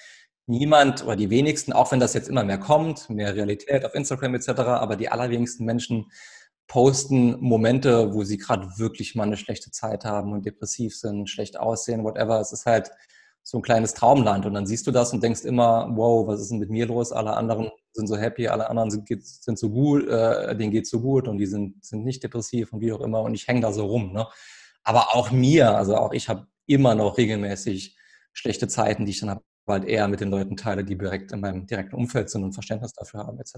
[0.48, 4.36] niemand oder die wenigsten, auch wenn das jetzt immer mehr kommt, mehr Realität auf Instagram
[4.36, 6.10] etc., aber die allerwenigsten Menschen
[6.68, 11.60] posten Momente, wo sie gerade wirklich mal eine schlechte Zeit haben und depressiv sind, schlecht
[11.60, 12.40] aussehen, whatever.
[12.40, 12.90] Es ist halt
[13.50, 16.52] so ein kleines Traumland und dann siehst du das und denkst immer, wow, was ist
[16.52, 17.12] denn mit mir los?
[17.12, 21.02] Alle anderen sind so happy, alle anderen sind, sind so gut, äh, denen geht's so
[21.02, 23.74] gut und die sind, sind nicht depressiv und wie auch immer und ich hänge da
[23.74, 24.14] so rum.
[24.14, 24.28] Ne?
[24.84, 27.98] Aber auch mir, also auch ich habe immer noch regelmäßig
[28.34, 31.40] schlechte Zeiten, die ich dann habe halt eher mit den Leuten teile, die direkt in
[31.40, 33.56] meinem direkten Umfeld sind und Verständnis dafür haben, etc.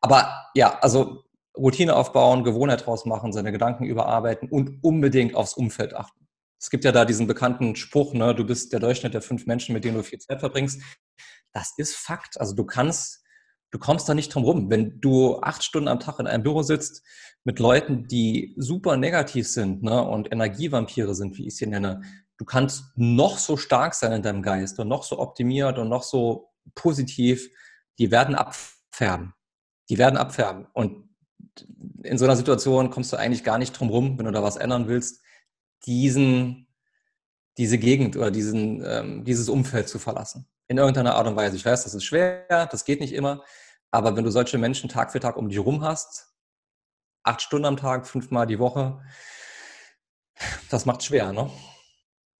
[0.00, 5.94] Aber ja, also Routine aufbauen, Gewohnheit draus machen, seine Gedanken überarbeiten und unbedingt aufs Umfeld
[5.94, 6.26] achten.
[6.60, 9.72] Es gibt ja da diesen bekannten Spruch, ne, du bist der Durchschnitt der fünf Menschen,
[9.72, 10.82] mit denen du viel Zeit verbringst.
[11.52, 12.38] Das ist Fakt.
[12.38, 13.24] Also du kannst,
[13.70, 14.70] du kommst da nicht drum rum.
[14.70, 17.02] Wenn du acht Stunden am Tag in einem Büro sitzt
[17.44, 22.02] mit Leuten, die super negativ sind ne, und Energievampire sind, wie ich sie nenne,
[22.36, 26.02] du kannst noch so stark sein in deinem Geist und noch so optimiert und noch
[26.02, 27.48] so positiv,
[27.98, 29.32] die werden abfärben.
[29.88, 30.66] Die werden abfärben.
[30.74, 31.08] Und
[32.02, 34.56] in so einer Situation kommst du eigentlich gar nicht drum rum, wenn du da was
[34.56, 35.22] ändern willst,
[35.86, 36.66] diesen,
[37.58, 40.46] diese Gegend oder diesen, ähm, dieses Umfeld zu verlassen.
[40.68, 41.56] In irgendeiner Art und Weise.
[41.56, 43.42] Ich weiß, das ist schwer, das geht nicht immer.
[43.90, 46.32] Aber wenn du solche Menschen Tag für Tag um dich rum hast,
[47.22, 49.00] acht Stunden am Tag, fünfmal die Woche.
[50.70, 51.50] Das macht schwer, ne?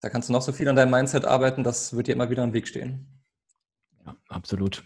[0.00, 2.42] Da kannst du noch so viel an deinem Mindset arbeiten, das wird dir immer wieder
[2.42, 3.20] im Weg stehen.
[4.06, 4.82] Ja, absolut.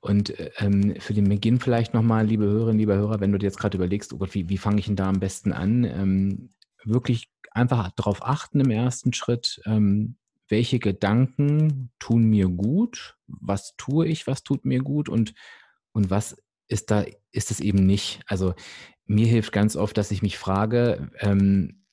[0.00, 3.58] Und ähm, für den Beginn vielleicht nochmal, liebe Hörerinnen, liebe Hörer, wenn du dir jetzt
[3.58, 5.82] gerade überlegst, oh Gott, wie, wie fange ich denn da am besten an?
[5.82, 6.50] Ähm,
[6.86, 10.16] wirklich einfach darauf achten im ersten Schritt, ähm,
[10.48, 15.34] welche Gedanken tun mir gut, was tue ich, was tut mir gut und,
[15.92, 16.36] und was
[16.68, 18.22] ist da, ist es eben nicht.
[18.26, 18.54] Also
[19.06, 21.85] mir hilft ganz oft, dass ich mich frage, ähm,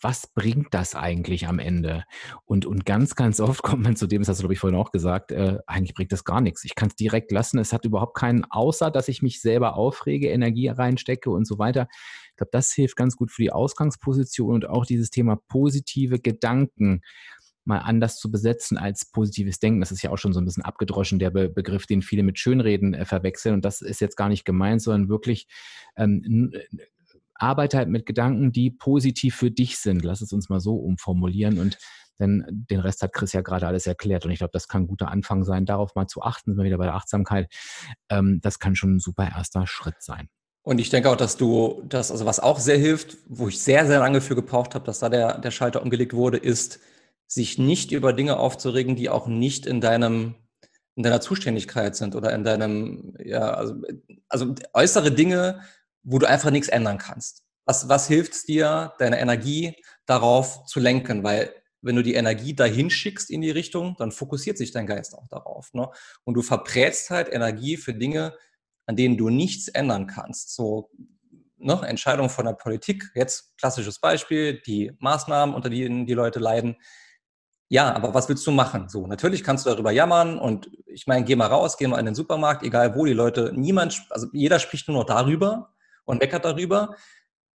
[0.00, 2.04] was bringt das eigentlich am Ende?
[2.44, 4.78] Und, und ganz, ganz oft kommt man zu dem, das hast du, glaube ich, vorhin
[4.78, 6.64] auch gesagt, äh, eigentlich bringt das gar nichts.
[6.64, 7.58] Ich kann es direkt lassen.
[7.58, 11.88] Es hat überhaupt keinen, außer dass ich mich selber aufrege, Energie reinstecke und so weiter.
[12.30, 17.02] Ich glaube, das hilft ganz gut für die Ausgangsposition und auch dieses Thema positive Gedanken
[17.64, 19.80] mal anders zu besetzen als positives Denken.
[19.80, 22.38] Das ist ja auch schon so ein bisschen abgedroschen, der Be Begriff, den viele mit
[22.38, 23.54] Schönreden äh, verwechseln.
[23.54, 25.46] Und das ist jetzt gar nicht gemeint, sondern wirklich
[25.96, 26.52] ähm,
[27.40, 30.04] arbeite halt mit Gedanken, die positiv für dich sind.
[30.04, 31.78] Lass es uns mal so umformulieren und
[32.18, 34.86] denn den Rest hat Chris ja gerade alles erklärt und ich glaube, das kann ein
[34.86, 37.50] guter Anfang sein, darauf mal zu achten, sind wir wieder bei der Achtsamkeit.
[38.10, 40.28] Ähm, das kann schon ein super erster Schritt sein.
[40.62, 43.86] Und ich denke auch, dass du das, also was auch sehr hilft, wo ich sehr,
[43.86, 46.80] sehr lange für gebraucht habe, dass da der, der Schalter umgelegt wurde, ist,
[47.26, 50.34] sich nicht über Dinge aufzuregen, die auch nicht in deinem
[50.96, 53.74] in deiner Zuständigkeit sind oder in deinem, ja, also,
[54.28, 55.60] also äußere Dinge,
[56.02, 57.44] wo du einfach nichts ändern kannst.
[57.64, 61.22] Was, was hilft es dir, deine Energie darauf zu lenken?
[61.22, 65.16] Weil wenn du die Energie dahin schickst in die Richtung, dann fokussiert sich dein Geist
[65.16, 65.72] auch darauf.
[65.72, 65.88] Ne?
[66.24, 68.34] Und du verbrätst halt Energie für Dinge,
[68.86, 70.54] an denen du nichts ändern kannst.
[70.54, 70.90] So
[71.58, 76.76] ne, Entscheidungen von der Politik, jetzt klassisches Beispiel, die Maßnahmen, unter denen die Leute leiden.
[77.68, 78.88] Ja, aber was willst du machen?
[78.88, 82.06] So, natürlich kannst du darüber jammern und ich meine, geh mal raus, geh mal in
[82.06, 85.72] den Supermarkt, egal wo, die Leute, niemand, also jeder spricht nur noch darüber
[86.04, 86.96] und meckert darüber,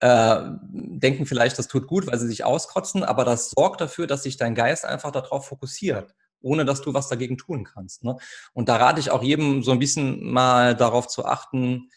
[0.00, 4.22] äh, denken vielleicht, das tut gut, weil sie sich auskotzen, aber das sorgt dafür, dass
[4.22, 8.04] sich dein Geist einfach darauf fokussiert, ohne dass du was dagegen tun kannst.
[8.04, 8.16] Ne?
[8.52, 11.90] Und da rate ich auch jedem so ein bisschen mal darauf zu achten,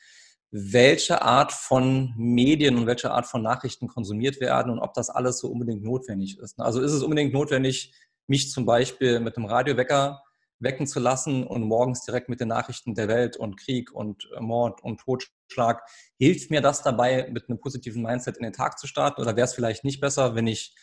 [0.52, 5.40] welche Art von Medien und welche Art von Nachrichten konsumiert werden und ob das alles
[5.40, 6.58] so unbedingt notwendig ist.
[6.58, 6.66] Ne?
[6.66, 7.94] Also ist es unbedingt notwendig,
[8.28, 10.24] mich zum Beispiel mit einem Radiowecker
[10.60, 14.42] wecken zu lassen und morgens direkt mit den Nachrichten der Welt und Krieg und äh,
[14.42, 15.84] Mord und Totschlag.
[16.18, 19.22] Hilft mir das dabei, mit einem positiven Mindset in den Tag zu starten?
[19.22, 20.76] Oder wäre es vielleicht nicht besser, wenn ich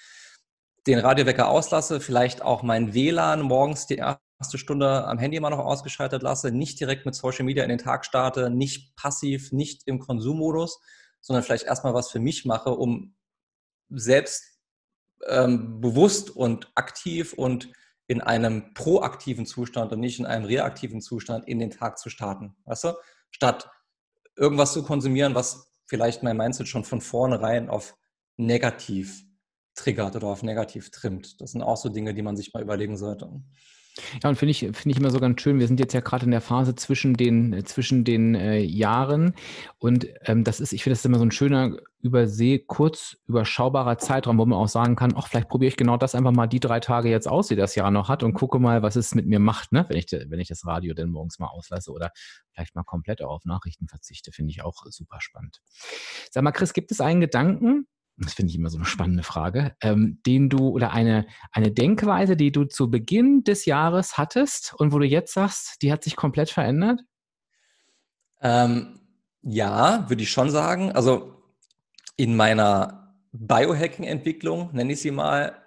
[0.87, 5.59] den Radiowecker auslasse, vielleicht auch mein WLAN morgens die erste Stunde am Handy mal noch
[5.59, 9.99] ausgeschaltet lasse, nicht direkt mit Social Media in den Tag starte, nicht passiv, nicht im
[9.99, 10.81] Konsummodus,
[11.21, 13.17] sondern vielleicht erstmal was für mich mache, um
[13.91, 14.61] selbst
[15.27, 17.73] ähm, bewusst und aktiv und
[18.09, 22.57] in einem proaktiven Zustand und nicht in einem reaktiven Zustand in den Tag zu starten.
[22.65, 22.93] Weißt du?
[23.31, 23.69] Statt
[24.37, 27.97] irgendwas zu konsumieren, was vielleicht mein Mindset schon von vornherein auf
[28.37, 29.25] negativ
[29.75, 31.41] triggert oder auf negativ trimmt.
[31.41, 33.31] Das sind auch so Dinge, die man sich mal überlegen sollte.
[34.23, 35.59] Ja, und finde ich, finde ich immer so ganz schön.
[35.59, 39.35] Wir sind jetzt ja gerade in der Phase zwischen den, äh, zwischen den äh, Jahren.
[39.79, 43.99] Und ähm, das ist, ich finde, das ist immer so ein schöner, übersee, kurz überschaubarer
[43.99, 46.61] Zeitraum, wo man auch sagen kann, ach, vielleicht probiere ich genau das einfach mal die
[46.61, 49.27] drei Tage jetzt aus, die das Jahr noch hat und gucke mal, was es mit
[49.27, 49.85] mir macht, ne?
[49.89, 52.13] wenn, ich, wenn ich das Radio denn morgens mal auslasse oder
[52.53, 55.63] vielleicht mal komplett auf Nachrichten verzichte, finde ich auch super spannend.
[56.31, 57.87] Sag mal, Chris, gibt es einen Gedanken,
[58.19, 62.37] das finde ich immer so eine spannende Frage, ähm, den du oder eine, eine Denkweise,
[62.37, 66.17] die du zu Beginn des Jahres hattest und wo du jetzt sagst, die hat sich
[66.17, 67.03] komplett verändert?
[68.41, 69.01] Ähm,
[69.43, 70.93] ja, würde ich schon sagen.
[70.93, 71.43] Also
[72.17, 75.63] in meiner Biohacking-Entwicklung, nenne ich sie mal,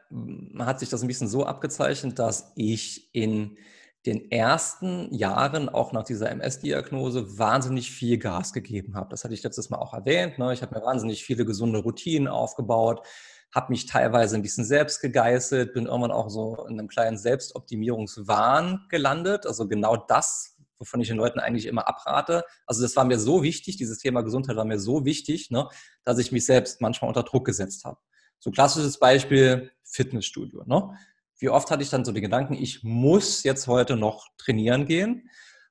[0.58, 3.58] hat sich das ein bisschen so abgezeichnet, dass ich in
[4.06, 9.10] den ersten Jahren, auch nach dieser MS-Diagnose, wahnsinnig viel Gas gegeben habe.
[9.10, 10.40] Das hatte ich letztes Mal auch erwähnt.
[10.40, 10.54] Ne?
[10.54, 13.06] Ich habe mir wahnsinnig viele gesunde Routinen aufgebaut,
[13.54, 18.86] habe mich teilweise ein bisschen selbst gegeißelt, bin irgendwann auch so in einem kleinen Selbstoptimierungswahn
[18.90, 19.46] gelandet.
[19.46, 22.46] Also genau das, wovon ich den Leuten eigentlich immer abrate.
[22.66, 25.68] Also das war mir so wichtig, dieses Thema Gesundheit war mir so wichtig, ne,
[26.06, 27.98] dass ich mich selbst manchmal unter Druck gesetzt habe.
[28.40, 30.64] So klassisches Beispiel Fitnessstudio.
[30.66, 30.98] Ne?
[31.40, 35.30] Wie oft hatte ich dann so die Gedanken, ich muss jetzt heute noch trainieren gehen.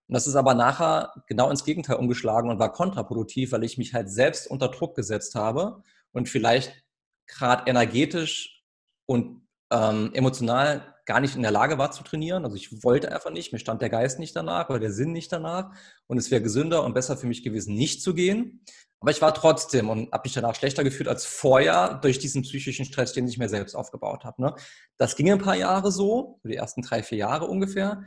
[0.09, 3.93] Und das ist aber nachher genau ins Gegenteil umgeschlagen und war kontraproduktiv, weil ich mich
[3.93, 6.83] halt selbst unter Druck gesetzt habe und vielleicht
[7.27, 8.65] gerade energetisch
[9.07, 12.45] und ähm, emotional gar nicht in der Lage war zu trainieren.
[12.45, 15.33] Also ich wollte einfach nicht, mir stand der Geist nicht danach oder der Sinn nicht
[15.33, 15.71] danach.
[16.07, 18.61] Und es wäre gesünder und besser für mich gewesen, nicht zu gehen.
[19.01, 22.85] Aber ich war trotzdem und habe mich danach schlechter gefühlt als vorher durch diesen psychischen
[22.85, 24.43] Stress, den ich mir selbst aufgebaut habe.
[24.43, 24.55] Ne?
[24.97, 28.03] Das ging ein paar Jahre so, die ersten drei, vier Jahre ungefähr.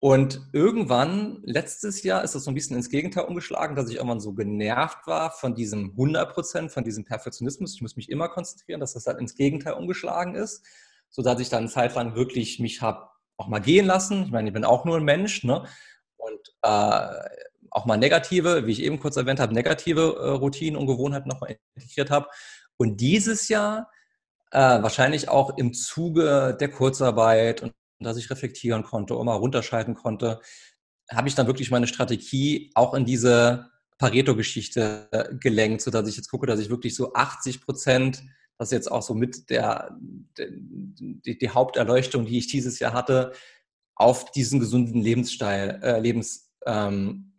[0.00, 4.20] Und irgendwann, letztes Jahr, ist das so ein bisschen ins Gegenteil umgeschlagen, dass ich irgendwann
[4.20, 7.74] so genervt war von diesem 100 Prozent, von diesem Perfektionismus.
[7.74, 10.62] Ich muss mich immer konzentrieren, dass das dann ins Gegenteil umgeschlagen ist,
[11.08, 14.24] sodass ich dann eine Zeit lang wirklich mich habe auch mal gehen lassen.
[14.24, 15.64] Ich meine, ich bin auch nur ein Mensch, ne?
[16.16, 17.28] Und äh,
[17.74, 21.58] auch mal negative, wie ich eben kurz erwähnt habe, negative äh, Routinen und Gewohnheiten nochmal
[21.74, 22.28] integriert habe.
[22.76, 23.90] Und dieses Jahr,
[24.52, 29.94] äh, wahrscheinlich auch im Zuge der Kurzarbeit und dass ich reflektieren konnte und mal runterschalten
[29.94, 30.40] konnte,
[31.10, 36.30] habe ich dann wirklich meine Strategie auch in diese Pareto-Geschichte äh, gelenkt, sodass ich jetzt
[36.30, 38.22] gucke, dass ich wirklich so 80 Prozent,
[38.56, 39.96] das ist jetzt auch so mit der,
[40.38, 43.32] die, die, Haupterleuchtung, die ich dieses Jahr hatte,
[43.96, 47.32] auf diesen gesunden Lebensstil, äh, Lebensstil ähm,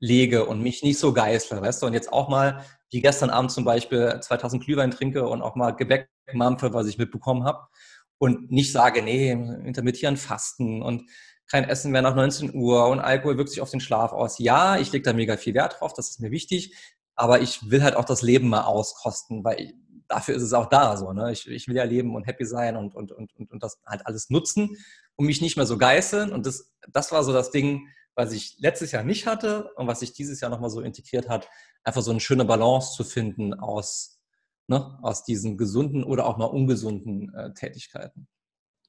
[0.00, 3.50] lege und mich nicht so geißle, weißt du, und jetzt auch mal, wie gestern Abend
[3.50, 7.66] zum Beispiel, 2000 Glühwein trinke und auch mal Gebäck mampfe, was ich mitbekommen habe
[8.18, 11.08] und nicht sage, nee, intermittieren Fasten und
[11.48, 14.38] kein Essen mehr nach 19 Uhr und Alkohol wirkt sich auf den Schlaf aus.
[14.38, 16.74] Ja, ich lege da mega viel Wert drauf, das ist mir wichtig,
[17.14, 19.74] aber ich will halt auch das Leben mal auskosten, weil ich,
[20.08, 21.12] dafür ist es auch da so.
[21.12, 21.32] Ne?
[21.32, 24.06] Ich, ich will ja leben und happy sein und, und, und, und, und das halt
[24.06, 24.76] alles nutzen
[25.16, 26.32] und mich nicht mehr so geißeln.
[26.32, 30.00] Und das, das war so das Ding, was ich letztes Jahr nicht hatte und was
[30.00, 31.48] sich dieses Jahr nochmal so integriert hat,
[31.84, 34.16] einfach so eine schöne Balance zu finden aus
[34.68, 38.28] ne, aus diesen gesunden oder auch mal ungesunden äh, Tätigkeiten.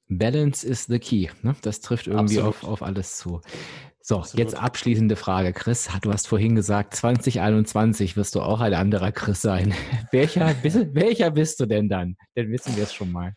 [0.08, 1.28] Balance is the key.
[1.42, 1.54] Ne?
[1.62, 3.42] Das trifft irgendwie auf, auf alles zu.
[4.00, 4.38] So, Absolut.
[4.38, 5.52] jetzt abschließende Frage.
[5.52, 9.74] Chris, du hast vorhin gesagt, 2021 wirst du auch ein anderer Chris sein.
[10.12, 12.16] welcher, bist, welcher bist du denn dann?
[12.34, 13.34] Dann wissen wir es schon mal.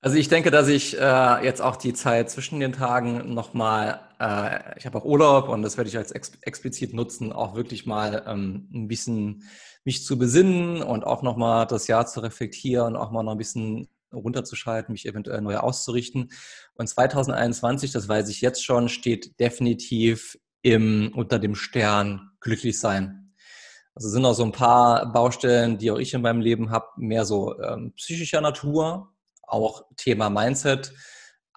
[0.00, 4.78] Also ich denke, dass ich äh, jetzt auch die Zeit zwischen den Tagen nochmal, äh,
[4.78, 8.22] ich habe auch Urlaub und das werde ich als ex explizit nutzen, auch wirklich mal
[8.26, 9.44] ähm, ein bisschen
[9.84, 13.88] mich zu besinnen und auch nochmal das Jahr zu reflektieren, auch mal noch ein bisschen
[14.12, 16.30] runterzuschalten, mich eventuell neu auszurichten.
[16.74, 23.34] Und 2021, das weiß ich jetzt schon, steht definitiv im, unter dem Stern glücklich sein.
[23.94, 27.24] Also sind auch so ein paar Baustellen, die auch ich in meinem Leben habe, mehr
[27.24, 30.92] so ähm, psychischer Natur, auch Thema Mindset,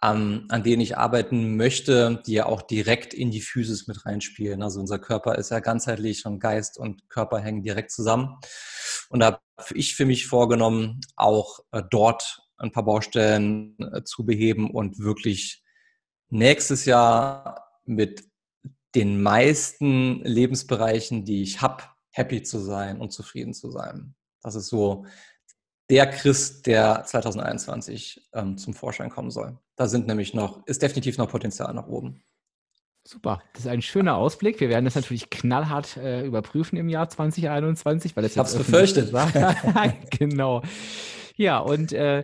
[0.05, 4.61] ähm, an denen ich arbeiten möchte, die ja auch direkt in die Physis mit reinspielen.
[4.61, 8.37] Also unser Körper ist ja ganzheitlich und Geist und Körper hängen direkt zusammen.
[9.09, 14.25] Und da habe ich für mich vorgenommen, auch äh, dort ein paar Baustellen äh, zu
[14.25, 15.63] beheben und wirklich
[16.29, 18.23] nächstes Jahr mit
[18.95, 24.15] den meisten Lebensbereichen, die ich habe, happy zu sein und zufrieden zu sein.
[24.41, 25.05] Das ist so
[25.89, 29.59] der Christ, der 2021 ähm, zum Vorschein kommen soll.
[29.75, 32.23] Da sind nämlich noch, ist definitiv noch Potenzial nach oben.
[33.07, 34.59] Super, das ist ein schöner Ausblick.
[34.59, 38.55] Wir werden das natürlich knallhart äh, überprüfen im Jahr 2021, weil es ich habe es
[38.55, 39.13] befürchtet.
[39.13, 39.31] War.
[40.09, 40.63] genau.
[41.35, 42.23] Ja, und äh,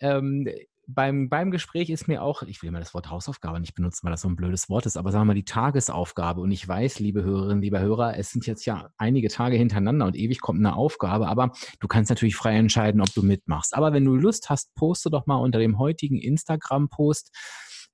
[0.00, 0.48] ähm,
[0.86, 4.10] beim, beim Gespräch ist mir auch, ich will immer das Wort Hausaufgabe nicht benutzen, weil
[4.10, 6.40] das so ein blödes Wort ist, aber sagen wir mal die Tagesaufgabe.
[6.40, 10.16] Und ich weiß, liebe Hörerinnen, lieber Hörer, es sind jetzt ja einige Tage hintereinander und
[10.16, 13.74] ewig kommt eine Aufgabe, aber du kannst natürlich frei entscheiden, ob du mitmachst.
[13.76, 17.30] Aber wenn du Lust hast, poste doch mal unter dem heutigen Instagram-Post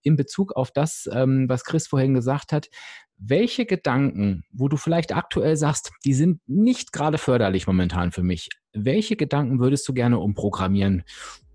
[0.02, 2.68] in Bezug auf das, ähm, was Chris vorhin gesagt hat,
[3.16, 8.48] welche Gedanken, wo du vielleicht aktuell sagst, die sind nicht gerade förderlich momentan für mich,
[8.72, 11.02] welche Gedanken würdest du gerne umprogrammieren?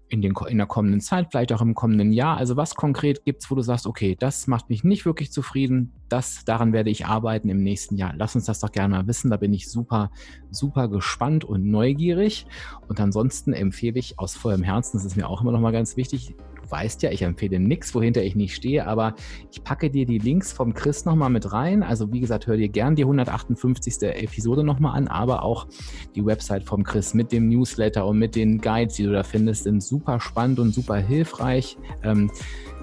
[0.10, 2.38] In, den, in der kommenden Zeit, vielleicht auch im kommenden Jahr?
[2.38, 5.92] Also was konkret gibt es, wo du sagst, okay, das macht mich nicht wirklich zufrieden,
[6.10, 8.14] das, daran werde ich arbeiten im nächsten Jahr.
[8.16, 10.12] Lass uns das doch gerne mal wissen, da bin ich super,
[10.52, 12.46] super gespannt und neugierig.
[12.88, 15.98] Und ansonsten empfehle ich aus vollem Herzen, das ist mir auch immer noch mal ganz
[15.98, 16.36] wichtig,
[16.70, 19.16] weißt ja, ich empfehle nichts, wohinter ich nicht stehe, aber
[19.52, 21.84] ich packe dir die Links vom Chris nochmal mit rein.
[21.84, 24.02] Also wie gesagt, hör dir gern die 158.
[24.02, 25.68] Episode nochmal an, aber auch
[26.16, 29.64] die Website vom Chris mit dem Newsletter und mit den Guides, die du da findest,
[29.64, 31.78] sind super spannend und super hilfreich.
[32.04, 32.32] Ähm,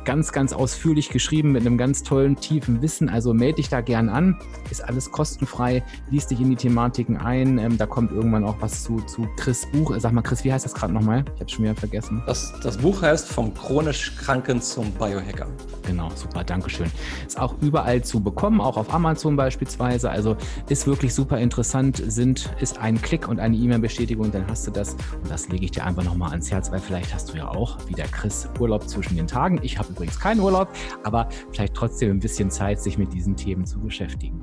[0.04, 3.08] ganz, ganz ausführlich geschrieben mit einem ganz tollen, tiefen Wissen.
[3.08, 4.38] Also melde dich da gern an.
[4.70, 5.82] Ist alles kostenfrei.
[6.10, 7.58] Lies dich in die Thematiken ein.
[7.58, 9.94] Ähm, da kommt irgendwann auch was zu, zu Chris Buch.
[9.98, 11.24] Sag mal, Chris, wie heißt das gerade nochmal?
[11.34, 12.22] Ich habe schon wieder vergessen.
[12.26, 15.46] Das, das Buch heißt Vom chronisch Kranken zum Biohacker.
[15.86, 16.90] Genau, super, Dankeschön.
[17.26, 20.10] Ist auch überall zu bekommen, auch auf Amazon beispielsweise.
[20.10, 20.36] Also
[20.68, 22.02] ist wirklich super interessant.
[22.06, 24.94] Sind, ist ein Klick und eine E-Mail-Bestätigung, dann hast du das.
[25.22, 27.78] Und das lege ich dir einfach nochmal ans Herz, weil vielleicht hast du ja auch,
[27.86, 29.58] wie der Chris, Urlaub zwischen den Tagen.
[29.62, 30.68] Ich habe übrigens keinen Urlaub,
[31.04, 34.40] aber vielleicht trotzdem ein bisschen Zeit, sich mit diesen Themen zu beschäftigen.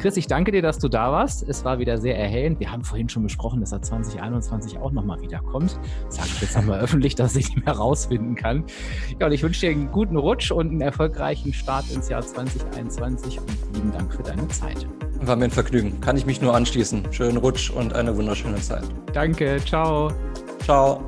[0.00, 1.46] Chris, ich danke dir, dass du da warst.
[1.46, 2.58] Es war wieder sehr erhellend.
[2.58, 5.78] Wir haben vorhin schon besprochen, dass er 2021 auch nochmal wiederkommt.
[6.08, 8.64] Sag ich jetzt einmal öffentlich, dass ich nicht mehr rausfinden kann.
[9.18, 13.40] Ja, und ich wünsche dir einen guten Rutsch und einen erfolgreichen Start ins Jahr 2021
[13.40, 14.86] und lieben Dank für deine Zeit.
[15.20, 16.00] War mir ein Vergnügen.
[16.00, 17.12] Kann ich mich nur anschließen.
[17.12, 18.84] Schönen Rutsch und eine wunderschöne Zeit.
[19.12, 19.58] Danke.
[19.66, 20.10] Ciao.
[20.64, 21.04] Ciao.